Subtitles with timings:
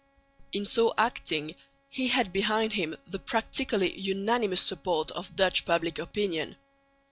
[0.51, 1.53] In so acting
[1.87, 6.55] he had behind him the practically unanimous support of Dutch public opinion.